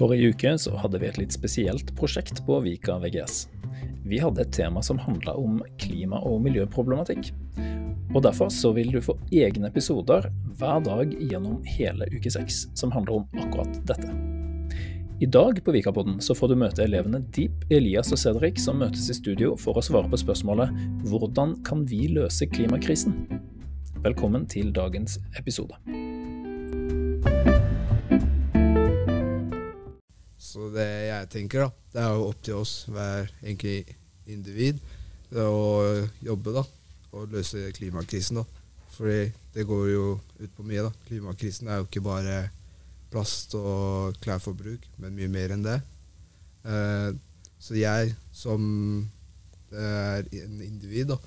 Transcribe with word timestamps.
Forrige 0.00 0.30
uke 0.32 0.54
så 0.56 0.78
hadde 0.80 0.96
vi 1.02 1.08
et 1.10 1.18
litt 1.20 1.34
spesielt 1.36 1.90
prosjekt 1.98 2.38
på 2.46 2.56
Vika 2.64 2.94
VGS. 3.02 3.42
Vi 4.08 4.16
hadde 4.22 4.40
et 4.40 4.54
tema 4.56 4.80
som 4.82 4.98
handla 4.98 5.34
om 5.36 5.58
klima- 5.76 6.22
og 6.24 6.40
miljøproblematikk. 6.46 7.28
Og 8.14 8.22
Derfor 8.24 8.48
så 8.48 8.72
vil 8.72 8.88
du 8.94 9.02
få 9.04 9.18
egne 9.28 9.68
episoder 9.68 10.30
hver 10.56 10.80
dag 10.88 11.12
gjennom 11.12 11.60
hele 11.76 12.08
uke 12.16 12.32
seks 12.32 12.64
som 12.72 12.96
handler 12.96 13.20
om 13.20 13.44
akkurat 13.44 13.76
dette. 13.92 14.08
I 15.20 15.28
dag 15.28 15.60
på 15.60 15.76
Vikapodden 15.76 16.16
så 16.24 16.32
får 16.32 16.48
du 16.48 16.60
møte 16.64 16.86
elevene 16.86 17.20
Deep, 17.36 17.68
Elias 17.68 18.08
og 18.08 18.24
Cedric 18.24 18.56
som 18.64 18.80
møtes 18.80 19.04
i 19.12 19.20
studio 19.20 19.52
for 19.60 19.76
å 19.76 19.84
svare 19.84 20.08
på 20.08 20.16
spørsmålet 20.16 20.72
'Hvordan 21.04 21.60
kan 21.62 21.84
vi 21.84 22.08
løse 22.08 22.48
klimakrisen?' 22.48 23.26
Velkommen 24.00 24.48
til 24.48 24.72
dagens 24.72 25.18
episode. 25.36 25.76
Så 30.60 30.66
det 30.74 30.90
jeg 31.08 31.28
tenker, 31.32 31.62
da, 31.62 31.68
det 31.94 32.00
er 32.04 32.10
jo 32.12 32.24
opp 32.28 32.40
til 32.44 32.58
oss, 32.60 32.72
hver 32.92 33.30
enkelt 33.48 33.94
individ, 34.28 34.82
å 35.32 35.54
jobbe 36.20 36.52
da, 36.52 36.64
og 37.16 37.32
løse 37.32 37.70
klimakrisen. 37.78 38.42
da. 38.42 38.66
Fordi 38.92 39.30
det 39.54 39.64
går 39.64 39.86
jo 39.88 40.02
ut 40.36 40.52
på 40.58 40.66
mye. 40.68 40.84
da. 40.84 40.90
Klimakrisen 41.06 41.70
er 41.70 41.80
jo 41.80 41.88
ikke 41.88 42.04
bare 42.04 42.36
plast 43.08 43.56
og 43.56 44.20
klærforbruk, 44.20 44.84
men 45.00 45.16
mye 45.16 45.30
mer 45.32 45.56
enn 45.56 45.64
det. 45.64 45.78
Eh, 46.68 47.08
så 47.56 47.80
jeg 47.80 48.12
som 48.28 48.68
er 49.72 50.28
en 50.42 50.60
individ, 50.60 51.14
da, 51.14 51.20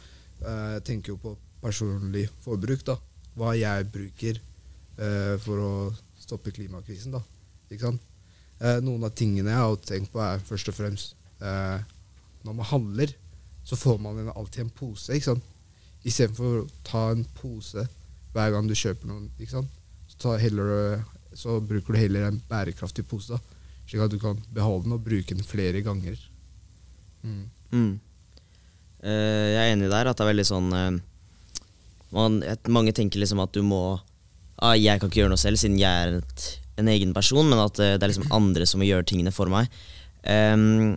eh, 0.45 0.79
tenker 0.85 1.15
jo 1.15 1.21
på 1.25 1.33
personlig 1.65 2.27
forbruk. 2.45 2.85
da. 2.85 2.99
Hva 3.33 3.57
jeg 3.57 3.89
bruker 3.89 4.37
eh, 4.37 5.35
for 5.41 5.57
å 5.57 5.75
stoppe 6.21 6.53
klimakrisen. 6.53 7.17
da. 7.17 7.25
Ikke 7.71 7.89
sant? 7.89 8.12
Eh, 8.63 8.79
noen 8.83 9.03
av 9.03 9.11
tingene 9.17 9.51
jeg 9.51 9.59
har 9.59 9.81
tenkt 9.83 10.13
på, 10.13 10.21
er 10.23 10.43
først 10.47 10.69
og 10.71 10.77
fremst 10.77 11.17
eh, 11.43 11.81
Når 12.47 12.55
man 12.55 12.69
handler, 12.69 13.11
så 13.67 13.75
får 13.79 13.99
man 14.03 14.21
en, 14.21 14.31
alltid 14.35 14.65
en 14.65 14.71
pose. 14.75 15.11
ikke 15.11 15.33
sant? 15.33 15.49
Istedenfor 16.03 16.61
å 16.61 16.69
ta 16.87 17.09
en 17.11 17.23
pose 17.37 17.85
hver 18.33 18.53
gang 18.55 18.67
du 18.67 18.75
kjøper 18.75 19.07
noe, 19.07 19.27
ikke 19.37 19.55
sant? 19.55 19.75
Så, 20.11 20.35
heller, 20.39 21.03
så 21.35 21.57
bruker 21.63 21.95
du 21.95 21.99
heller 21.99 22.27
en 22.27 22.39
bærekraftig 22.49 23.05
pose. 23.07 23.35
da, 23.35 23.39
Slik 23.87 24.03
at 24.03 24.11
du 24.11 24.19
kan 24.19 24.39
beholde 24.55 24.87
den 24.87 24.97
og 24.97 25.03
bruke 25.05 25.35
den 25.35 25.47
flere 25.47 25.83
ganger. 25.85 26.19
Mm. 27.23 27.45
Mm. 27.71 27.93
Uh, 29.03 29.47
jeg 29.51 29.61
er 29.61 29.71
enig 29.73 29.91
der 29.91 30.07
at 30.07 30.19
det 30.19 30.23
er 30.23 30.29
veldig 30.29 30.45
sånn 30.47 30.67
uh, 30.71 30.97
man, 32.15 32.37
Mange 32.71 32.93
tenker 32.95 33.19
liksom 33.19 33.41
at 33.43 33.51
du 33.55 33.59
må 33.65 33.79
ah, 34.59 34.75
Jeg 34.79 34.99
kan 34.99 35.09
ikke 35.09 35.21
gjøre 35.21 35.31
noe 35.33 35.41
selv 35.41 35.59
siden 35.59 35.79
jeg 35.79 36.03
er 36.07 36.19
et, 36.21 36.45
en 36.79 36.89
egen 36.89 37.13
person, 37.15 37.47
men 37.49 37.61
at 37.61 37.79
eh, 37.81 37.95
det 37.97 38.05
er 38.05 38.13
liksom 38.13 38.33
andre 38.33 38.67
som 38.69 38.81
må 38.81 38.87
gjøre 38.87 39.07
tingene 39.09 39.33
for 39.35 39.51
meg. 39.51 39.69
Um, 40.23 40.95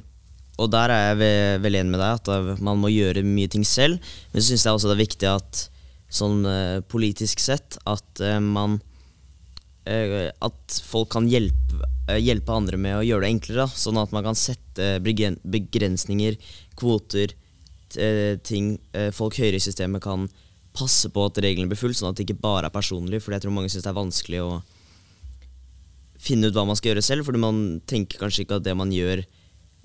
og 0.56 0.70
der 0.72 0.92
er 0.92 1.02
jeg 1.10 1.18
ve 1.20 1.30
veldig 1.66 1.80
enig 1.82 1.92
med 1.92 2.00
deg, 2.00 2.20
at 2.20 2.30
eh, 2.32 2.52
man 2.64 2.80
må 2.80 2.92
gjøre 2.92 3.24
mye 3.26 3.50
ting 3.52 3.66
selv. 3.68 4.00
Men 4.32 4.40
så 4.40 4.50
syns 4.50 4.66
jeg 4.66 4.78
også 4.78 4.90
det 4.90 4.96
er 4.96 5.04
viktig 5.04 5.32
at 5.32 5.64
sånn 6.16 6.46
uh, 6.46 6.84
politisk 6.86 7.42
sett 7.42 7.80
at 7.82 8.20
uh, 8.22 8.38
man 8.38 8.76
uh, 9.90 10.28
At 10.46 10.76
folk 10.86 11.10
kan 11.16 11.26
hjelpe, 11.26 11.80
hjelpe 12.22 12.54
andre 12.54 12.78
med 12.78 13.00
å 13.00 13.04
gjøre 13.04 13.26
det 13.26 13.32
enklere. 13.34 13.66
Sånn 13.74 13.98
at 14.00 14.14
man 14.14 14.24
kan 14.26 14.38
sette 14.38 14.96
begren 15.02 15.36
begrensninger, 15.42 16.38
kvoter, 16.78 17.34
ting 18.44 18.74
folk 19.14 19.38
høyere 19.38 19.56
i 19.56 19.62
systemet 19.62 20.02
kan 20.04 20.26
passe 20.76 21.08
på 21.08 21.22
at 21.24 21.38
reglene 21.40 21.70
blir 21.70 21.78
fulgt, 21.80 22.00
sånn 22.00 22.10
at 22.10 22.18
det 22.18 22.26
ikke 22.26 22.42
bare 22.42 22.68
er 22.68 22.74
personlig. 22.74 23.22
For 23.24 23.32
jeg 23.32 23.44
tror 23.44 23.54
mange 23.56 23.70
syns 23.72 23.86
det 23.86 23.92
er 23.92 23.96
vanskelig 23.96 24.42
å 24.44 24.50
finne 26.22 26.48
ut 26.48 26.56
hva 26.56 26.66
man 26.68 26.78
skal 26.78 26.94
gjøre 26.94 27.04
selv, 27.04 27.26
fordi 27.26 27.42
man 27.42 27.62
tenker 27.88 28.20
kanskje 28.20 28.44
ikke 28.44 28.60
at 28.60 28.66
det 28.66 28.76
man 28.78 28.92
gjør, 28.94 29.24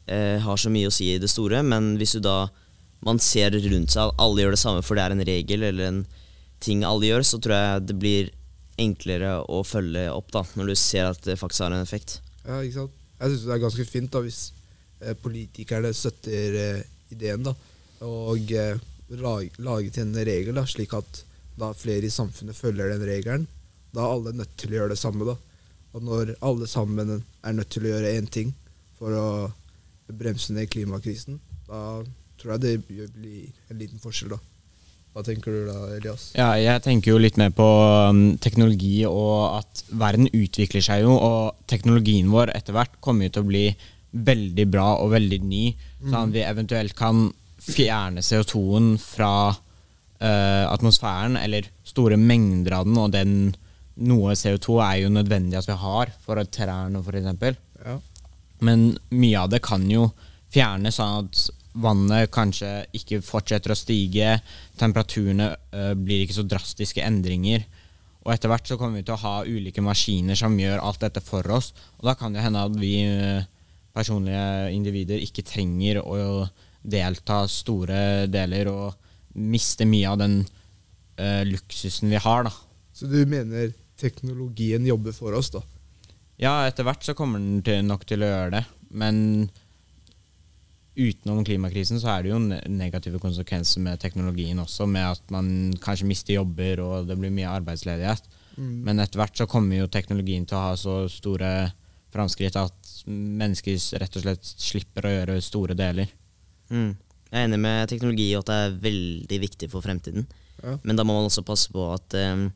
eh, 0.07 0.38
har 0.41 0.57
så 0.57 0.71
mye 0.73 0.89
å 0.89 0.93
si 0.93 1.11
i 1.13 1.21
det 1.21 1.29
store. 1.31 1.63
Men 1.63 1.95
hvis 2.00 2.17
du 2.17 2.23
da 2.25 2.50
man 3.06 3.19
ser 3.22 3.56
rundt 3.56 3.94
seg 3.94 4.03
at 4.03 4.22
alle 4.22 4.44
gjør 4.44 4.56
det 4.56 4.61
samme 4.61 4.83
for 4.85 4.97
det 4.97 5.06
er 5.06 5.16
en 5.16 5.25
regel 5.25 5.66
eller 5.66 5.88
en 5.88 6.03
ting 6.61 6.83
alle 6.85 7.09
gjør, 7.09 7.25
så 7.25 7.39
tror 7.41 7.57
jeg 7.57 7.85
det 7.89 7.97
blir 7.97 8.31
enklere 8.81 9.39
å 9.50 9.61
følge 9.66 10.07
opp 10.13 10.31
da, 10.33 10.44
når 10.57 10.72
du 10.72 10.75
ser 10.79 11.09
at 11.09 11.22
det 11.25 11.39
faktisk 11.39 11.66
har 11.66 11.75
en 11.75 11.83
effekt. 11.85 12.19
Ja, 12.45 12.61
ikke 12.61 12.77
sant? 12.83 13.00
Jeg 13.22 13.33
syns 13.33 13.45
det 13.45 13.53
er 13.56 13.63
ganske 13.66 13.85
fint 13.89 14.13
da, 14.13 14.22
hvis 14.25 14.39
eh, 15.01 15.17
politikerne 15.22 15.91
støtter 15.94 16.57
eh, 16.61 16.85
ideen 17.13 17.45
da, 17.45 17.53
og 18.06 18.53
eh, 18.57 18.79
laget 19.11 20.00
en 20.01 20.16
regel, 20.16 20.56
da, 20.57 20.66
slik 20.69 20.94
at 20.97 21.23
da 21.59 21.72
flere 21.77 22.07
i 22.07 22.13
samfunnet 22.13 22.57
følger 22.57 22.94
den 22.94 23.06
regelen. 23.06 23.47
Da 23.91 24.06
er 24.06 24.13
alle 24.16 24.33
nødt 24.38 24.53
til 24.57 24.72
å 24.72 24.79
gjøre 24.79 24.94
det 24.94 25.01
samme. 25.01 25.27
da. 25.27 25.35
Og 25.91 26.03
når 26.06 26.35
alle 26.46 26.68
sammen 26.69 27.18
er 27.19 27.57
nødt 27.57 27.72
til 27.74 27.88
å 27.88 27.94
gjøre 27.96 28.13
én 28.16 28.29
ting 28.31 28.53
for 29.00 29.16
å 29.18 29.28
bremse 30.12 30.53
ned 30.56 30.69
klimakrisen, 30.72 31.40
da 31.68 32.02
tror 32.40 32.56
jeg 32.56 32.63
det 32.63 32.75
blir 32.88 33.50
en 33.72 33.79
liten 33.79 34.01
forskjell. 34.01 34.35
da. 34.35 34.40
Hva 35.12 35.24
tenker 35.28 35.51
du 35.51 35.66
da, 35.68 35.78
Elias? 35.97 36.30
Ja, 36.40 36.53
jeg 36.56 36.84
tenker 36.85 37.12
jo 37.12 37.19
litt 37.19 37.35
mer 37.40 37.51
på 37.56 37.68
um, 37.68 38.22
teknologi 38.40 39.01
og 39.07 39.57
at 39.59 39.84
verden 40.00 40.30
utvikler 40.31 40.84
seg 40.85 41.03
jo, 41.03 41.18
og 41.18 41.66
teknologien 41.68 42.31
vår 42.31 42.53
etter 42.56 42.75
hvert 42.78 42.96
kommer 43.03 43.28
jo 43.28 43.35
til 43.35 43.44
å 43.44 43.50
bli 43.50 43.66
veldig 44.12 44.68
bra 44.72 44.88
og 45.03 45.12
veldig 45.13 45.41
ny, 45.44 45.66
sånn 46.03 46.31
at 46.31 46.35
vi 46.35 46.46
eventuelt 46.47 46.96
kan 46.96 47.28
fjerne 47.62 48.24
CO2-en 48.24 48.96
fra 49.00 49.34
uh, 49.51 50.66
atmosfæren, 50.72 51.38
eller 51.40 51.68
store 51.88 52.18
mengder 52.19 52.80
av 52.80 52.88
den, 52.88 52.97
og 53.00 53.12
den 53.16 53.35
noe 53.96 54.35
CO2 54.38 54.78
er 54.85 54.97
jo 55.03 55.13
nødvendig 55.13 55.59
at 55.59 55.68
vi 55.69 55.78
har 55.78 56.12
for 56.24 56.41
trærne, 56.44 57.02
eksempel. 57.02 57.57
Ja. 57.85 57.97
Men 58.62 58.91
mye 59.09 59.40
av 59.40 59.50
det 59.52 59.62
kan 59.66 59.84
jo 59.90 60.12
fjernes 60.53 61.00
sånn 61.00 61.25
at 61.25 61.44
vannet 61.81 62.31
kanskje 62.34 62.69
ikke 62.97 63.22
fortsetter 63.24 63.74
å 63.74 63.80
stige, 63.80 64.35
temperaturene 64.80 65.53
øh, 65.72 65.94
blir 65.96 66.25
ikke 66.25 66.41
så 66.41 66.47
drastiske 66.47 67.03
endringer. 67.03 67.63
Og 68.22 68.34
etter 68.35 68.51
hvert 68.51 68.68
så 68.68 68.78
kommer 68.78 69.00
vi 69.00 69.07
til 69.07 69.16
å 69.16 69.24
ha 69.24 69.35
ulike 69.47 69.84
maskiner 69.84 70.38
som 70.38 70.57
gjør 70.59 70.84
alt 70.84 71.01
dette 71.01 71.24
for 71.25 71.47
oss. 71.56 71.72
Og 72.00 72.09
da 72.09 72.16
kan 72.19 72.35
det 72.35 72.44
hende 72.44 72.66
at 72.68 72.75
vi 72.78 72.97
øh, 73.07 73.46
personlige 73.96 74.72
individer 74.75 75.24
ikke 75.24 75.46
trenger 75.47 76.01
å 76.03 76.47
delta 76.81 77.44
store 77.50 78.28
deler 78.31 78.69
og 78.72 79.38
miste 79.38 79.88
mye 79.88 80.12
av 80.12 80.19
den 80.22 80.41
øh, 80.44 81.44
luksusen 81.47 82.12
vi 82.12 82.19
har, 82.22 82.50
da. 82.50 82.53
Så 82.94 83.07
du 83.09 83.24
mener 83.25 83.72
teknologien 84.01 84.85
jobber 84.88 85.16
for 85.16 85.38
oss, 85.38 85.51
da? 85.53 85.63
Ja, 86.41 86.53
etter 86.66 86.88
hvert 86.88 87.06
så 87.06 87.13
kommer 87.17 87.41
den 87.41 87.62
til, 87.66 87.84
nok 87.85 88.06
til 88.09 88.25
å 88.25 88.29
gjøre 88.31 88.56
det, 88.57 88.63
men 88.97 89.17
utenom 90.97 91.45
klimakrisen 91.47 92.01
så 92.01 92.16
er 92.16 92.25
det 92.25 92.31
jo 92.34 92.39
negative 92.41 93.22
konsekvenser 93.22 93.84
med 93.85 94.01
teknologien 94.01 94.59
også, 94.59 94.88
med 94.89 95.13
at 95.13 95.34
man 95.34 95.72
kanskje 95.81 96.09
mister 96.09 96.35
jobber 96.35 96.81
og 96.84 97.07
det 97.07 97.17
blir 97.19 97.34
mye 97.34 97.53
arbeidsledighet. 97.62 98.28
Men 98.59 99.00
etter 99.00 99.22
hvert 99.22 99.38
så 99.38 99.47
kommer 99.50 99.79
jo 99.79 99.91
teknologien 99.91 100.44
til 100.45 100.57
å 100.57 100.66
ha 100.66 100.73
så 100.78 101.06
store 101.09 101.72
framskritt 102.12 102.57
at 102.59 102.89
mennesker 103.07 103.79
rett 104.01 104.18
og 104.19 104.25
slett 104.25 104.50
slipper 104.51 105.07
å 105.07 105.13
gjøre 105.13 105.38
store 105.44 105.78
deler. 105.79 106.12
Mm. 106.69 106.91
Jeg 107.31 107.39
er 107.39 107.47
enig 107.47 107.62
med 107.63 107.88
teknologi 107.88 108.28
og 108.35 108.44
at 108.44 108.51
det 108.51 108.57
er 108.59 108.79
veldig 108.83 109.39
viktig 109.45 109.69
for 109.72 109.85
fremtiden. 109.85 110.28
Ja. 110.62 110.75
Men 110.83 111.00
da 111.00 111.06
må 111.07 111.16
man 111.16 111.29
også 111.29 111.45
passe 111.47 111.72
på 111.72 111.88
at 111.94 112.18
eh, 112.19 112.50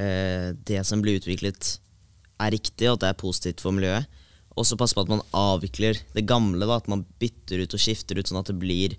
det 0.00 0.80
som 0.88 1.02
blir 1.04 1.18
utviklet, 1.20 1.74
er 2.40 2.54
riktig, 2.54 2.86
og 2.88 2.94
at 2.96 3.02
det 3.04 3.08
er 3.12 3.18
positivt 3.20 3.60
for 3.60 3.74
miljøet. 3.76 4.06
Også 4.58 4.76
passe 4.80 4.96
på 4.96 5.02
at 5.04 5.10
man 5.12 5.20
avvikler 5.36 5.98
det 6.14 6.24
gamle, 6.28 6.64
da, 6.66 6.78
at 6.80 6.88
man 6.90 7.02
bytter 7.20 7.62
ut 7.66 7.74
og 7.76 7.82
skifter 7.82 8.18
ut, 8.18 8.26
sånn 8.30 8.40
at 8.40 8.48
det 8.50 8.56
blir 8.62 8.94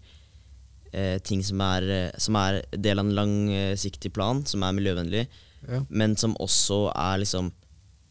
eh, 0.93 1.17
ting 1.25 1.41
som 1.43 1.61
er, 1.65 1.87
eh, 1.89 2.19
som 2.21 2.37
er 2.39 2.61
del 2.75 2.99
av 3.01 3.07
en 3.07 3.15
langsiktig 3.17 4.13
plan, 4.15 4.43
som 4.45 4.63
er 4.67 4.77
miljøvennlig, 4.77 5.25
Ja. 5.67 5.83
men 5.89 6.15
som 6.17 6.33
også 6.41 6.91
er 6.95 7.19
liksom 7.21 7.51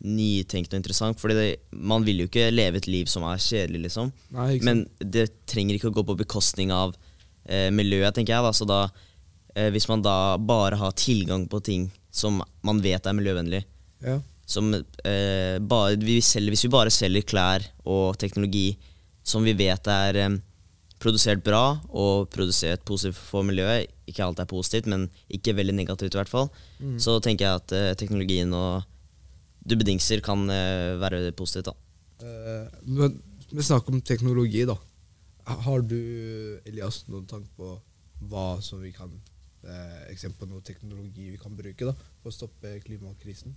nytenkt 0.04 0.72
og 0.72 0.78
interessant. 0.81 1.19
Fordi 1.20 1.34
det, 1.34 1.48
man 1.72 2.04
vil 2.06 2.22
jo 2.22 2.26
ikke 2.28 2.50
leve 2.54 2.76
et 2.78 2.86
liv 2.86 3.06
som 3.10 3.22
er 3.28 3.36
kjedelig, 3.43 3.82
liksom. 3.88 4.12
Nei. 4.32 4.58
Men 4.62 4.86
det 4.98 5.28
trenger 5.50 5.75
ikke 5.76 5.90
å 5.90 5.96
gå 5.98 6.04
på 6.06 6.16
bekostning 6.22 6.70
av 6.72 6.94
eh, 7.46 7.70
miljøet, 7.70 8.14
tenker 8.14 8.36
jeg. 8.36 8.43
Da. 8.46 8.52
Så 8.56 8.66
da, 8.69 8.84
eh, 8.84 8.90
hvis 9.74 9.88
man 9.90 10.02
da 10.02 10.36
bare 10.38 10.76
har 10.80 10.92
tilgang 10.98 11.44
på 11.50 11.60
ting 11.66 11.88
som 12.10 12.40
man 12.66 12.80
vet 12.82 13.06
er 13.06 13.16
miljøvennlig, 13.16 13.64
Ja. 14.02 14.16
som 14.46 14.72
eh, 14.74 15.58
bare, 15.60 15.96
vi 16.00 16.20
selger, 16.24 16.50
Hvis 16.50 16.64
vi 16.64 16.70
bare 16.72 16.90
selger 16.90 17.22
klær 17.22 17.66
og 17.84 18.16
teknologi 18.18 18.76
som 19.22 19.44
vi 19.44 19.52
vet 19.54 19.86
er 19.86 20.16
eh, 20.16 20.38
produsert 21.00 21.42
bra 21.44 21.80
og 21.88 22.28
produsert 22.32 22.82
positivt 22.84 23.16
for 23.16 23.42
miljøet, 23.46 23.86
ikke 24.10 24.24
alt 24.24 24.40
er 24.42 24.48
positivt, 24.50 24.86
men 24.90 25.08
ikke 25.30 25.54
veldig 25.56 25.74
negativt 25.76 26.14
i 26.14 26.18
hvert 26.18 26.28
fall, 26.28 26.48
så 27.00 27.14
tenker 27.24 27.46
jeg 27.46 27.60
at 27.60 27.72
eh, 27.72 27.94
teknologien 28.00 28.52
og 28.52 28.82
dubbedingser 29.64 30.20
kan 30.24 30.48
eh, 30.50 30.96
være 31.00 31.32
positivt. 31.36 31.70
da. 31.70 31.74
Eh, 32.26 32.66
men 32.84 33.20
med 33.52 33.64
snakk 33.64 33.88
om 33.88 34.00
teknologi, 34.02 34.64
da. 34.68 34.76
Har 35.46 35.80
du, 35.82 35.96
Elias, 36.68 37.04
noen 37.08 37.24
tanke 37.26 37.48
på 37.56 37.78
hva 38.30 38.60
som 38.62 38.82
vi 38.84 38.92
kan 38.92 39.08
eh, 39.08 39.39
Eksempel 40.10 40.46
på 40.46 40.50
noe 40.54 40.62
teknologi 40.64 41.30
vi 41.30 41.38
kan 41.40 41.52
bruke 41.56 41.90
da, 41.90 41.92
for 42.22 42.30
å 42.30 42.34
stoppe 42.34 42.78
klimakrisen? 42.84 43.52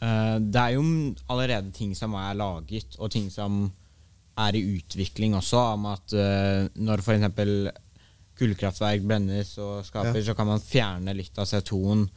Eh, 0.00 0.36
det 0.44 0.60
er 0.60 0.74
jo 0.76 0.82
allerede 1.32 1.72
ting 1.72 1.94
som 1.96 2.14
er 2.20 2.34
laget, 2.36 2.98
og 3.00 3.10
ting 3.14 3.30
som 3.32 3.70
er 4.36 4.52
i 4.58 4.64
utvikling 4.76 5.34
også, 5.38 5.62
om 5.78 5.86
at 5.88 6.12
eh, 6.12 6.66
når 6.76 7.00
f.eks. 7.00 7.72
kullkraftverk 8.36 9.04
brennes 9.08 9.54
og 9.62 9.84
skaper, 9.88 10.18
Ja. 10.20 10.24
så 10.24 10.34
kan 10.36 10.46
man 10.46 10.60
fjerne 10.60 11.14
litt 11.16 11.38
av 11.38 11.46
CO2-en 11.48 12.10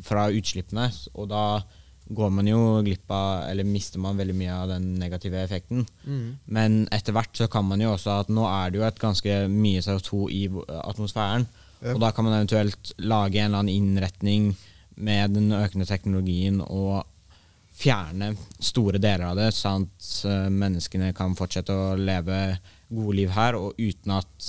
fra 0.00 0.30
utslippene. 0.32 0.86
Og 1.14 1.28
da 1.28 1.62
går 2.08 2.30
man 2.32 2.46
jo 2.46 2.80
glipp 2.86 3.10
av, 3.10 3.50
eller 3.50 3.64
mister 3.64 3.98
man 4.00 4.16
veldig 4.16 4.34
mye 4.38 4.54
av 4.54 4.68
den 4.70 4.94
negative 4.98 5.36
effekten. 5.42 5.84
Men 6.46 6.86
etter 6.92 7.12
hvert 7.12 7.34
så 7.36 7.48
kan 7.50 7.66
man 7.68 7.80
jo 7.80 7.92
også 7.92 8.20
at 8.22 8.28
nå 8.32 8.46
er 8.48 8.70
det 8.70 8.78
jo 8.80 8.86
et 8.86 8.98
ganske 9.02 9.36
mye 9.52 9.80
CO2 9.84 10.30
i 10.32 10.42
atmosfæren. 10.80 11.46
Og 11.84 12.00
da 12.00 12.10
kan 12.14 12.24
man 12.24 12.38
eventuelt 12.38 12.94
lage 12.98 13.40
en 13.40 13.50
eller 13.50 13.64
annen 13.64 13.74
innretning 13.74 14.48
med 14.96 15.36
den 15.36 15.52
økende 15.52 15.86
teknologien 15.88 16.62
og 16.64 17.04
fjerne 17.76 18.32
store 18.62 19.00
deler 19.02 19.26
av 19.28 19.36
det, 19.36 19.50
sånn 19.52 19.84
at 19.84 20.10
eh, 20.24 20.46
menneskene 20.48 21.12
kan 21.16 21.36
fortsette 21.36 21.74
å 21.74 21.96
leve 22.00 22.56
gode 22.88 23.16
liv 23.18 23.34
her, 23.36 23.58
og 23.60 23.76
uten 23.76 24.14
at 24.16 24.48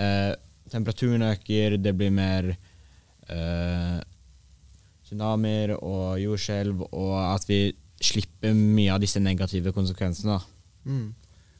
eh, 0.00 0.32
temperaturen 0.72 1.28
øker, 1.28 1.76
det 1.78 1.94
blir 1.94 2.10
mer 2.14 2.50
eh, 2.50 3.98
tsunamier 5.06 5.76
og 5.78 6.18
jordskjelv, 6.24 6.82
og 6.90 7.14
at 7.22 7.46
vi 7.48 7.60
slipper 8.02 8.54
mye 8.54 8.94
av 8.94 9.02
disse 9.02 9.22
negative 9.22 9.72
konsekvensene. 9.74 10.40
Mm. 10.88 11.06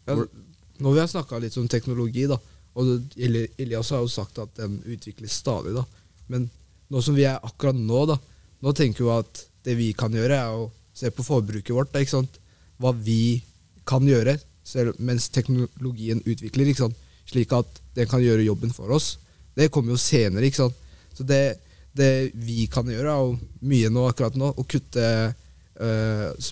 Ja, 0.09 0.19
vi 0.19 0.99
har 0.99 1.11
snakka 1.11 1.39
litt 1.43 1.57
om 1.61 1.71
teknologi, 1.71 2.27
da, 2.31 2.39
og 2.79 3.15
Elias 3.19 3.93
har 3.95 4.03
jo 4.05 4.11
sagt 4.11 4.39
at 4.43 4.55
den 4.59 4.79
utvikles 4.87 5.39
stadig, 5.41 5.75
da. 5.77 5.85
Men 6.31 6.49
nå 6.93 7.03
som 7.05 7.17
vi 7.17 7.27
er 7.29 7.43
akkurat 7.45 7.77
nå, 7.77 8.05
da, 8.11 8.19
nå 8.65 8.75
tenker 8.77 9.05
vi 9.05 9.15
at 9.15 9.43
det 9.67 9.75
vi 9.79 9.91
kan 9.97 10.15
gjøre, 10.15 10.39
er 10.39 10.61
å 10.61 10.69
se 10.97 11.11
på 11.15 11.27
forbruket 11.27 11.75
vårt. 11.75 11.91
Da, 11.93 12.03
ikke 12.03 12.17
sant? 12.17 12.39
Hva 12.79 12.95
vi 12.95 13.41
kan 13.89 14.07
gjøre 14.07 14.39
selv, 14.67 14.99
mens 15.03 15.31
teknologien 15.35 16.23
utvikler, 16.25 16.71
ikke 16.71 16.87
sant? 16.87 17.05
slik 17.29 17.51
at 17.53 17.81
den 17.93 18.09
kan 18.09 18.23
gjøre 18.25 18.47
jobben 18.47 18.71
for 18.73 18.95
oss. 18.97 19.19
Det 19.53 19.69
kommer 19.73 19.93
jo 19.93 20.01
senere. 20.01 20.47
ikke 20.49 20.63
sant? 20.63 20.79
Så 21.13 21.27
det, 21.29 21.59
det 21.93 22.31
vi 22.33 22.65
kan 22.73 22.89
gjøre, 22.89 23.13
er 23.13 23.67
mye 23.69 23.91
nå 23.93 24.07
akkurat 24.09 24.39
nå, 24.39 24.49
å 24.57 24.65
kutte 24.65 25.05
øh, 25.29 26.49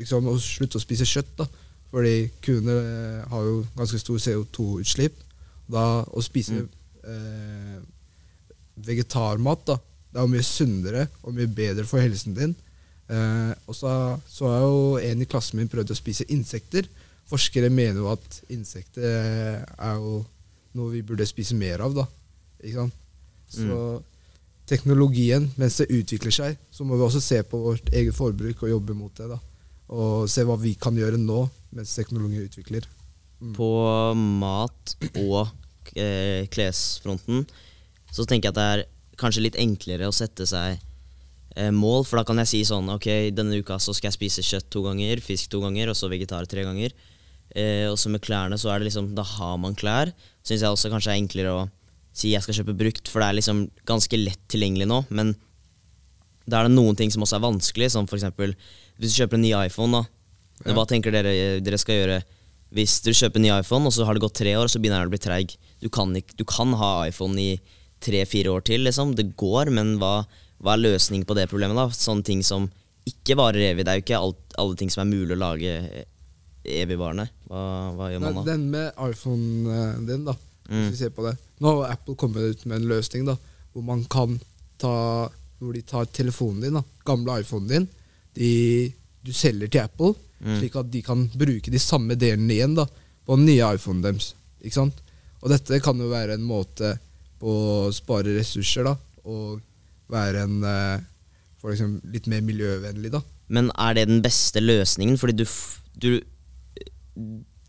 liksom, 0.00 0.26
Å 0.26 0.34
slutte 0.42 0.80
å 0.80 0.82
spise 0.82 1.06
kjøtt. 1.06 1.36
da 1.38 1.46
fordi 1.88 2.28
kuene 2.44 2.74
eh, 2.76 3.28
har 3.30 3.44
jo 3.46 3.60
ganske 3.76 3.98
stor 4.00 4.20
CO2-utslipp. 4.20 5.16
Da 5.68 5.84
å 6.04 6.22
spise 6.24 6.62
eh, 6.64 7.78
vegetarmat 8.88 9.66
da, 9.68 9.76
det 10.08 10.20
er 10.20 10.24
jo 10.24 10.32
mye 10.32 10.46
sunnere 10.46 11.04
og 11.22 11.34
mye 11.36 11.50
bedre 11.52 11.84
for 11.88 12.00
helsen 12.02 12.36
din. 12.36 12.54
Eh, 13.08 13.52
og 13.68 13.76
så, 13.76 13.90
så 14.28 14.48
har 14.52 14.64
jo 14.64 14.96
en 15.00 15.24
i 15.24 15.28
klassen 15.28 15.60
min 15.60 15.70
prøvd 15.70 15.92
å 15.92 15.98
spise 15.98 16.26
insekter. 16.32 16.88
Forskere 17.28 17.68
mener 17.72 18.00
jo 18.00 18.10
at 18.12 18.40
insekter 18.52 19.04
eh, 19.04 19.60
er 19.60 20.00
jo 20.00 20.22
noe 20.78 20.92
vi 20.94 21.04
burde 21.04 21.26
spise 21.28 21.56
mer 21.58 21.84
av. 21.84 21.96
da. 21.96 22.06
Ikke 22.62 22.84
sant? 22.84 23.04
Så 23.48 23.78
teknologien, 24.68 25.46
mens 25.56 25.78
det 25.80 25.88
utvikler 25.96 26.34
seg, 26.34 26.58
så 26.70 26.84
må 26.84 26.98
vi 26.98 27.06
også 27.06 27.22
se 27.24 27.40
på 27.48 27.60
vårt 27.62 27.88
eget 27.96 28.16
forbruk 28.16 28.62
og 28.64 28.72
jobbe 28.74 28.96
mot 28.96 29.12
det. 29.16 29.28
da. 29.32 29.38
Og 29.88 30.28
se 30.28 30.44
hva 30.44 30.58
vi 30.60 30.74
kan 30.80 30.96
gjøre 30.96 31.20
nå, 31.20 31.46
mens 31.76 31.94
teknologien 31.96 32.48
utvikler. 32.48 32.84
På 33.38 33.70
mat- 34.16 34.96
og 35.22 35.46
eh, 35.94 36.46
klesfronten 36.50 37.44
så 38.10 38.24
tenker 38.24 38.48
jeg 38.48 38.54
at 38.54 38.58
det 38.58 38.68
er 38.72 38.84
kanskje 39.20 39.44
litt 39.44 39.58
enklere 39.60 40.08
å 40.08 40.14
sette 40.14 40.46
seg 40.48 40.78
eh, 41.56 41.70
mål, 41.74 42.06
for 42.08 42.20
da 42.20 42.24
kan 42.26 42.40
jeg 42.42 42.50
si 42.50 42.60
sånn 42.66 42.88
Ok, 42.94 43.08
denne 43.36 43.60
uka 43.60 43.78
så 43.82 43.94
skal 43.96 44.10
jeg 44.10 44.18
spise 44.18 44.46
kjøtt 44.46 44.70
to 44.72 44.82
ganger, 44.86 45.22
fisk 45.22 45.52
to 45.52 45.62
ganger, 45.62 45.92
og 45.92 45.98
så 45.98 46.10
vegetar 46.10 46.48
tre 46.50 46.64
ganger. 46.66 46.94
Eh, 47.54 47.86
og 47.88 47.98
så 48.00 48.12
med 48.12 48.24
klærne 48.24 48.58
så 48.60 48.72
er 48.72 48.80
det 48.80 48.90
liksom 48.90 49.14
Da 49.16 49.24
har 49.24 49.56
man 49.60 49.76
klær. 49.78 50.12
Syns 50.44 50.64
jeg 50.64 50.70
også 50.70 50.92
kanskje 50.92 51.14
er 51.14 51.20
enklere 51.22 51.54
å 51.54 51.66
si 52.18 52.32
jeg 52.32 52.42
skal 52.42 52.60
kjøpe 52.60 52.76
brukt, 52.78 53.10
for 53.10 53.22
det 53.22 53.28
er 53.28 53.38
liksom 53.38 53.66
ganske 53.86 54.18
lett 54.18 54.42
tilgjengelig 54.50 54.88
nå. 54.90 55.04
Men 55.14 55.36
da 56.48 56.62
er 56.62 56.68
det 56.68 56.74
noen 56.74 56.96
ting 56.98 57.12
som 57.14 57.22
også 57.22 57.38
er 57.38 57.44
vanskelig, 57.44 57.92
som 57.94 58.08
eksempel 58.08 58.56
hvis 58.98 59.12
du 59.12 59.20
kjøper 59.20 59.38
en 59.38 59.44
ny 59.44 59.52
iPhone, 59.68 60.00
da. 60.00 60.02
Ja. 60.64 60.74
Hva 60.74 60.88
tenker 60.90 61.14
dere 61.14 61.60
dere 61.62 61.78
skal 61.78 62.00
gjøre 62.00 62.16
hvis 62.74 62.98
du 63.04 63.12
kjøper 63.14 63.40
en 63.40 63.46
ny 63.46 63.52
iPhone, 63.54 63.88
og 63.88 63.94
så 63.96 64.04
har 64.04 64.16
det 64.16 64.24
gått 64.24 64.36
tre 64.40 64.52
år, 64.58 64.68
så 64.68 64.80
begynner 64.80 65.04
den 65.04 65.10
å 65.10 65.14
bli 65.14 65.22
treig? 65.22 65.54
Du, 65.80 65.88
kan 65.92 66.12
du 66.12 66.44
kan 66.48 66.74
ha 66.76 66.90
iPhone 67.08 67.40
i 67.40 67.54
tre-fire 68.04 68.52
år 68.52 68.66
til, 68.68 68.84
liksom. 68.86 69.14
Det 69.18 69.30
går, 69.40 69.72
men 69.74 69.96
hva, 70.02 70.20
hva 70.62 70.74
er 70.74 70.84
løsningen 70.84 71.26
på 71.28 71.36
det 71.38 71.48
problemet, 71.50 71.78
da? 71.78 71.88
Sånne 71.94 72.26
ting 72.26 72.44
som 72.46 72.68
ikke 73.08 73.38
varer 73.40 73.70
evig. 73.70 73.86
Det 73.86 73.92
er 73.92 74.00
jo 74.00 74.04
ikke 74.04 74.20
alt, 74.20 74.42
alle 74.60 74.78
ting 74.78 74.92
som 74.92 75.04
er 75.04 75.10
mulig 75.10 75.36
å 75.36 75.40
lage 75.40 75.72
evigvarende. 76.68 77.28
Hva, 77.48 77.64
hva 77.96 78.10
gjør 78.12 78.22
man 78.26 78.38
da? 78.40 78.44
Den 78.50 78.68
med 78.74 79.02
iPhone 79.08 79.80
din, 80.08 80.28
da. 80.28 80.36
Mm. 80.68 80.82
Hvis 80.82 80.92
vi 80.92 81.00
ser 81.00 81.14
på 81.16 81.24
det. 81.24 81.34
Nå 81.64 81.72
har 81.72 81.94
Apple 81.96 82.18
kommet 82.20 82.44
ut 82.44 82.66
med 82.68 82.82
en 82.82 82.90
løsning 82.90 83.24
da, 83.28 83.38
hvor 83.72 83.84
man 83.86 84.04
kan 84.10 84.36
ta 84.78 85.28
Hvor 85.58 85.74
de 85.74 85.80
tar 85.82 86.06
telefonen 86.14 86.60
din, 86.62 86.76
da, 86.76 86.84
gamle 87.02 87.40
iPhonen 87.42 87.66
din, 87.66 87.86
de, 88.38 88.50
du 89.26 89.32
selger 89.34 89.66
til 89.66 89.80
Apple, 89.82 90.12
Mm. 90.38 90.56
slik 90.60 90.76
at 90.78 90.90
de 90.92 91.02
kan 91.02 91.24
bruke 91.34 91.72
de 91.72 91.80
samme 91.82 92.14
delene 92.18 92.54
igjen 92.54 92.76
da, 92.78 92.86
på 93.26 93.36
den 93.38 93.48
nye 93.48 93.72
iPhonen 93.74 94.04
deres. 94.04 94.32
Ikke 94.62 94.78
sant? 94.78 95.02
Og 95.42 95.50
dette 95.52 95.80
kan 95.82 95.98
jo 95.98 96.10
være 96.10 96.38
en 96.38 96.46
måte 96.46 96.94
på 97.38 97.54
å 97.86 97.92
spare 97.94 98.34
ressurser, 98.36 98.86
da, 98.86 98.94
og 99.28 99.60
være 100.10 100.46
en 100.46 100.62
eh, 100.66 101.06
for 101.58 101.74
eksempel 101.74 102.14
litt 102.14 102.28
mer 102.30 102.42
miljøvennlig, 102.46 103.12
da. 103.14 103.22
Men 103.54 103.70
er 103.80 103.96
det 103.96 104.08
den 104.10 104.22
beste 104.24 104.62
løsningen? 104.62 105.18
Fordi 105.18 105.40
du, 105.40 105.46
du 105.98 106.10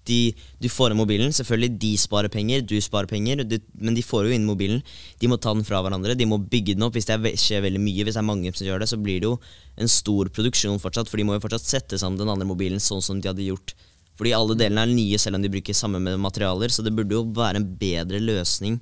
de, 0.10 0.20
du 0.62 0.68
får 0.72 0.94
inn 0.94 1.00
mobilen. 1.00 1.34
Selvfølgelig, 1.36 1.76
de 1.82 1.92
sparer 2.02 2.32
penger, 2.34 2.64
du 2.66 2.76
sparer 2.84 3.10
penger. 3.10 3.44
Du, 3.48 3.58
men 3.80 3.98
de 3.98 4.04
får 4.06 4.28
jo 4.28 4.36
inn 4.36 4.48
mobilen. 4.48 4.82
De 5.22 5.30
må 5.32 5.38
ta 5.42 5.54
den 5.56 5.68
fra 5.68 5.82
hverandre. 5.86 6.18
De 6.18 6.28
må 6.30 6.42
bygge 6.42 6.76
den 6.76 6.88
opp. 6.88 6.98
Hvis 6.98 7.10
det 7.10 7.18
er 7.18 7.38
skjer 7.40 7.64
veldig 7.66 7.82
mye, 7.84 8.06
hvis 8.08 8.18
det 8.18 8.24
er 8.24 8.30
mange 8.30 8.54
som 8.56 8.68
gjør 8.68 8.84
det, 8.84 8.90
så 8.92 9.00
blir 9.02 9.22
det 9.22 9.30
jo 9.30 9.38
en 9.80 9.92
stor 9.92 10.32
produksjon 10.36 10.82
fortsatt. 10.82 11.12
For 11.12 11.22
de 11.22 11.28
må 11.30 11.38
jo 11.38 11.46
fortsatt 11.46 11.68
sette 11.68 12.02
sammen 12.02 12.20
den 12.20 12.32
andre 12.34 12.50
mobilen 12.50 12.82
sånn 12.84 13.06
som 13.06 13.22
de 13.22 13.32
hadde 13.32 13.48
gjort. 13.48 13.76
Fordi 14.20 14.34
alle 14.36 14.58
delene 14.60 14.84
er 14.84 14.92
nye, 14.92 15.20
selv 15.22 15.40
om 15.40 15.46
de 15.46 15.52
bruker 15.54 15.78
samme 15.78 16.02
materialer. 16.20 16.74
Så 16.74 16.84
det 16.84 16.96
burde 16.98 17.16
jo 17.16 17.28
være 17.38 17.62
en 17.62 17.70
bedre 17.80 18.20
løsning 18.24 18.82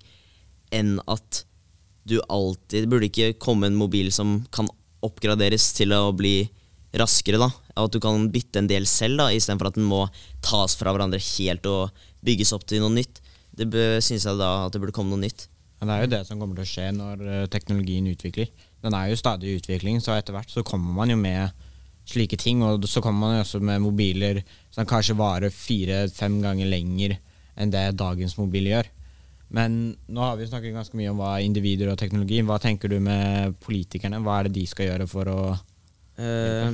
enn 0.75 0.97
at 1.07 1.43
du 2.07 2.21
alltid 2.31 2.85
Det 2.85 2.87
burde 2.87 3.07
ikke 3.09 3.33
komme 3.35 3.67
en 3.67 3.75
mobil 3.75 4.13
som 4.15 4.37
kan 4.55 4.69
oppgraderes 5.03 5.73
til 5.75 5.91
å 5.91 6.13
bli 6.15 6.47
raskere, 6.95 7.39
da. 7.41 7.49
At 7.77 7.93
du 7.93 7.99
kan 8.03 8.29
bytte 8.33 8.61
en 8.61 8.69
del 8.69 8.87
selv, 8.89 9.21
da, 9.21 9.29
istedenfor 9.33 9.71
at 9.71 9.77
den 9.77 9.87
må 9.87 10.05
tas 10.45 10.75
fra 10.79 10.93
hverandre 10.95 11.21
helt 11.21 11.67
og 11.69 12.01
bygges 12.25 12.53
opp 12.55 12.65
til 12.67 12.81
noe 12.83 12.93
nytt. 12.95 13.21
Det 13.57 13.85
syns 14.05 14.25
jeg 14.27 14.39
da 14.39 14.49
at 14.65 14.73
det 14.73 14.81
burde 14.81 14.95
komme 14.95 15.13
noe 15.13 15.23
nytt. 15.23 15.47
Ja, 15.77 15.85
det 15.85 15.93
er 15.93 16.03
jo 16.03 16.11
det 16.15 16.23
som 16.25 16.41
kommer 16.41 16.57
til 16.57 16.65
å 16.65 16.71
skje 16.71 16.87
når 16.95 17.21
eh, 17.21 17.45
teknologien 17.53 18.09
utvikler. 18.09 18.49
Den 18.81 18.97
er 18.97 19.11
jo 19.11 19.19
stadig 19.19 19.51
i 19.51 19.59
utvikling, 19.59 20.01
så 20.01 20.15
etter 20.15 20.33
hvert 20.33 20.49
så 20.53 20.65
kommer 20.65 20.93
man 20.97 21.13
jo 21.13 21.17
med 21.21 21.53
slike 22.09 22.39
ting. 22.41 22.63
Og 22.65 22.85
så 22.89 23.01
kommer 23.05 23.27
man 23.27 23.37
jo 23.37 23.45
også 23.45 23.61
med 23.61 23.83
mobiler 23.85 24.41
som 24.73 24.89
kanskje 24.89 25.17
varer 25.19 25.53
fire-fem 25.53 26.39
ganger 26.41 26.69
lenger 26.73 27.17
enn 27.57 27.73
det 27.73 27.91
dagens 27.97 28.37
mobil 28.41 28.71
gjør. 28.71 28.89
Men 29.53 29.95
nå 30.11 30.21
har 30.25 30.35
vi 30.37 30.49
snakket 30.49 30.75
ganske 30.75 30.97
mye 30.99 31.13
om 31.13 31.21
hva 31.21 31.37
individer 31.45 31.93
og 31.93 32.01
teknologi. 32.01 32.41
Hva 32.45 32.57
tenker 32.61 32.91
du 32.91 32.97
med 32.99 33.55
politikerne? 33.63 34.19
Hva 34.25 34.41
er 34.41 34.49
det 34.49 34.57
de 34.57 34.65
skal 34.69 34.89
gjøre 34.89 35.09
for 35.09 35.31
å 35.31 35.41
Eh, 36.17 36.73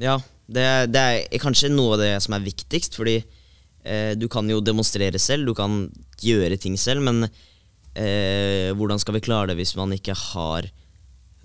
ja, 0.00 0.16
det, 0.46 0.66
det 0.92 1.02
er 1.02 1.42
kanskje 1.42 1.72
noe 1.72 1.96
av 1.96 2.02
det 2.02 2.12
som 2.24 2.36
er 2.36 2.44
viktigst, 2.44 2.96
fordi 2.98 3.18
eh, 3.20 4.12
du 4.18 4.28
kan 4.32 4.48
jo 4.50 4.62
demonstrere 4.64 5.20
selv, 5.20 5.48
du 5.50 5.56
kan 5.56 5.86
gjøre 6.22 6.58
ting 6.60 6.78
selv, 6.80 7.04
men 7.04 7.26
eh, 7.26 8.72
hvordan 8.76 9.00
skal 9.02 9.18
vi 9.18 9.24
klare 9.24 9.52
det 9.52 9.58
hvis 9.60 9.76
man 9.78 9.94
ikke 9.96 10.16
har 10.32 10.68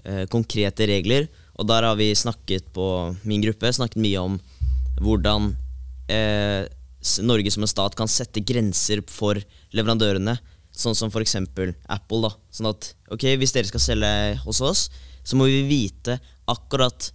eh, 0.04 0.26
konkrete 0.32 0.88
regler? 0.90 1.28
Og 1.58 1.68
der 1.70 1.88
har 1.90 1.98
vi 1.98 2.12
snakket 2.16 2.70
på 2.74 2.88
min 3.26 3.44
gruppe 3.44 3.72
snakket 3.74 4.02
mye 4.02 4.22
om 4.22 4.38
hvordan 5.02 5.52
eh, 6.12 6.68
Norge 7.24 7.52
som 7.54 7.64
en 7.64 7.72
stat 7.72 7.96
kan 7.98 8.10
sette 8.10 8.44
grenser 8.46 9.04
for 9.10 9.40
leverandørene. 9.76 10.38
Sånn 10.78 10.98
som 10.98 11.10
f.eks. 11.10 11.38
Apple. 11.40 12.22
da 12.22 12.32
Sånn 12.54 12.70
at 12.70 12.92
ok, 13.14 13.32
hvis 13.40 13.54
dere 13.56 13.70
skal 13.70 13.82
selge 13.82 14.12
hos 14.44 14.62
oss, 14.62 14.88
så 15.26 15.38
må 15.40 15.48
vi 15.50 15.64
vite 15.68 16.20
akkurat 16.48 17.10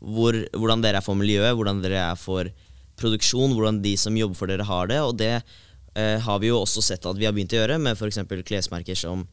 hvor, 0.00 0.36
hvordan 0.54 0.82
dere 0.84 1.00
er 1.00 1.04
for 1.04 1.18
miljøet, 1.18 1.54
hvordan 1.56 1.82
dere 1.82 2.02
er 2.12 2.18
for 2.18 2.50
produksjon, 2.98 3.54
hvordan 3.56 3.80
de 3.82 3.94
som 4.00 4.16
jobber 4.18 4.38
for 4.38 4.50
dere, 4.50 4.66
har 4.66 4.90
det. 4.90 5.00
Og 5.04 5.16
det 5.18 5.34
eh, 5.38 6.18
har 6.24 6.42
vi 6.42 6.50
jo 6.50 6.60
også 6.62 6.84
sett 6.84 7.06
at 7.08 7.18
vi 7.18 7.28
har 7.28 7.34
begynt 7.36 7.54
å 7.54 7.62
gjøre 7.62 7.78
med 7.82 7.98
f.eks. 7.98 8.20
klesmerker 8.46 8.98
som 8.98 9.26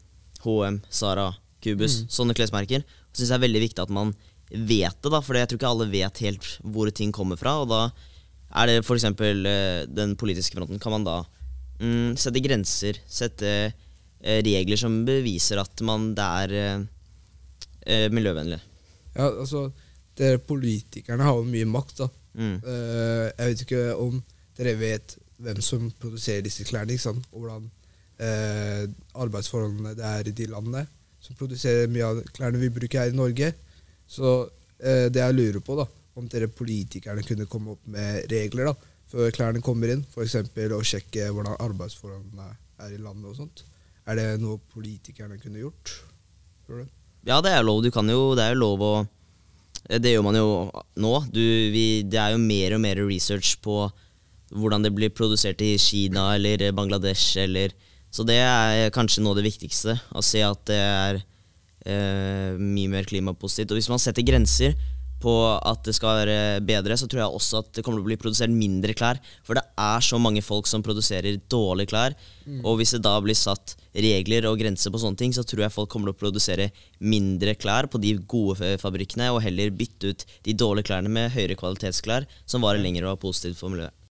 HM, 0.45 0.81
Sara, 0.89 1.31
Cubus. 1.63 2.03
Sånne 2.13 2.35
klesmerker. 2.37 2.85
Jeg 2.85 3.19
syns 3.19 3.31
jeg 3.31 3.37
er 3.39 3.45
veldig 3.45 3.63
viktig 3.67 3.85
at 3.85 3.93
man 3.93 4.13
vet 4.49 4.97
det, 5.01 5.09
da, 5.09 5.21
for 5.25 5.37
jeg 5.37 5.49
tror 5.49 5.59
ikke 5.59 5.71
alle 5.71 5.89
vet 5.89 6.21
helt 6.25 6.51
hvor 6.61 6.91
ting 6.93 7.13
kommer 7.15 7.39
fra. 7.39 7.57
Og 7.63 7.71
da 7.71 7.81
er 8.61 8.69
det 8.69 8.81
f.eks. 8.83 9.07
Eh, 9.09 9.87
den 9.89 10.17
politiske 10.19 10.57
fronten. 10.57 10.81
Kan 10.81 10.97
man 10.97 11.07
da 11.07 11.21
mm, 11.81 12.15
sette 12.19 12.43
grenser, 12.43 13.01
sette 13.07 13.51
eh, 13.65 14.41
regler 14.45 14.79
som 14.79 15.01
beviser 15.07 15.61
at 15.61 15.81
man 15.85 16.11
det 16.17 16.29
er 16.43 16.55
eh, 16.59 16.85
eh, 17.85 18.07
miljøvennlig? 18.13 18.61
Ja, 19.15 19.29
altså, 19.31 19.69
dere 20.19 20.41
politikerne 20.41 21.27
har 21.27 21.41
mye 21.47 21.67
makt, 21.69 22.03
da. 22.03 22.09
Mm. 22.35 22.55
Eh, 22.59 23.25
jeg 23.29 23.51
vet 23.51 23.63
ikke 23.65 23.83
om 24.01 24.19
dere 24.57 24.75
vet 24.79 25.15
hvem 25.43 25.59
som 25.63 25.87
produserer 25.99 26.43
disse 26.45 26.65
klærne, 26.67 26.95
ikke 26.95 27.07
sant? 27.09 27.27
og 27.31 27.43
hvordan 27.43 27.67
eh, 28.23 28.85
arbeidsforholdene 29.19 29.95
det 29.97 30.05
er 30.07 30.29
i 30.29 30.35
de 30.35 30.47
landene 30.51 30.85
som 31.23 31.37
produserer 31.39 31.91
mye 31.91 32.07
av 32.07 32.21
klærne 32.35 32.61
vi 32.61 32.71
bruker 32.73 33.01
her 33.01 33.13
i 33.13 33.17
Norge. 33.17 33.51
Så 34.07 34.33
eh, 34.79 35.07
det 35.11 35.21
jeg 35.21 35.37
lurer 35.37 35.63
på, 35.65 35.77
da, 35.79 35.87
om 36.15 36.27
dere 36.31 36.51
politikerne 36.51 37.25
kunne 37.27 37.49
komme 37.51 37.75
opp 37.75 37.87
med 37.91 38.27
regler 38.31 38.71
da, 38.71 38.75
før 39.11 39.33
klærne 39.33 39.63
kommer 39.63 39.91
inn, 39.93 40.03
f.eks. 40.13 40.37
å 40.45 40.83
sjekke 40.85 41.31
hvordan 41.31 41.57
arbeidsforholdene 41.59 42.51
er 42.85 42.93
i 42.93 43.01
landet 43.01 43.31
og 43.31 43.39
sånt. 43.39 43.65
Er 44.05 44.19
det 44.19 44.27
noe 44.41 44.59
politikerne 44.73 45.39
kunne 45.41 45.63
gjort? 45.63 45.95
Tror 46.65 46.83
du? 46.83 46.93
Ja, 47.25 47.39
det 47.41 47.55
er 47.55 47.65
lov. 47.65 47.81
Du 47.81 47.89
kan 47.93 48.07
jo, 48.09 48.35
det 48.37 48.45
er 48.45 48.53
jo 48.53 48.61
lov 48.61 48.83
å 48.85 48.93
eh, 49.01 49.11
Det 49.85 50.15
gjør 50.15 50.25
man 50.25 50.37
jo 50.39 50.49
nå. 51.01 51.13
Du, 51.29 51.43
vi, 51.73 52.03
det 52.09 52.19
er 52.21 52.33
jo 52.33 52.41
mer 52.41 52.75
og 52.77 52.81
mer 52.81 53.01
research 53.05 53.55
på 53.63 53.85
hvordan 54.55 54.85
det 54.85 54.93
blir 54.95 55.13
produsert 55.13 55.61
i 55.65 55.75
Kina 55.81 56.35
eller 56.35 56.71
Bangladesh 56.75 57.37
eller 57.41 57.73
Så 58.13 58.23
det 58.23 58.37
er 58.39 58.93
kanskje 58.95 59.25
av 59.27 59.35
det 59.35 59.43
viktigste. 59.43 59.97
Å 60.15 60.21
se 60.23 60.39
at 60.45 60.61
det 60.69 60.79
er 60.79 61.17
eh, 61.19 62.55
mye 62.55 62.87
mer 62.87 63.03
klimapositivt. 63.03 63.73
Og 63.73 63.81
hvis 63.81 63.89
man 63.91 63.99
setter 63.99 64.23
grenser 64.23 64.77
på 65.25 65.33
at 65.57 65.81
det 65.87 65.95
skal 65.97 66.21
være 66.21 66.61
bedre, 66.65 66.97
så 66.99 67.09
tror 67.09 67.23
jeg 67.23 67.39
også 67.39 67.63
at 67.63 67.71
det 67.73 67.83
kommer 67.85 67.99
til 67.99 68.05
å 68.05 68.11
bli 68.11 68.19
produsert 68.21 68.53
mindre 68.53 68.93
klær. 68.97 69.19
For 69.47 69.57
det 69.57 69.65
er 69.81 70.05
så 70.05 70.19
mange 70.21 70.43
folk 70.45 70.69
som 70.69 70.85
produserer 70.85 71.41
dårlige 71.51 71.91
klær. 71.93 72.17
Og 72.61 72.77
hvis 72.79 72.93
det 72.95 73.01
da 73.07 73.15
blir 73.25 73.37
satt 73.37 73.73
regler 74.05 74.45
og 74.49 74.59
grenser 74.61 74.93
på 74.93 75.01
sånne 75.01 75.17
ting, 75.17 75.33
så 75.33 75.45
tror 75.47 75.65
jeg 75.65 75.73
folk 75.73 75.89
kommer 75.91 76.11
til 76.11 76.17
å 76.17 76.21
produsere 76.21 76.69
mindre 77.01 77.57
klær 77.57 77.89
på 77.89 78.01
de 78.03 78.15
gode 78.29 78.75
fabrikkene, 78.81 79.31
og 79.33 79.41
heller 79.45 79.73
bytte 79.73 80.13
ut 80.13 80.25
de 80.45 80.57
dårlige 80.57 80.91
klærne 80.91 81.11
med 81.11 81.33
høyere 81.33 81.57
kvalitetsklær 81.59 82.29
som 82.45 82.65
varer 82.65 82.83
lenger 82.83 83.07
og 83.07 83.15
er 83.15 83.23
positivt 83.25 83.61
for 83.61 83.73
miljøet. 83.73 84.04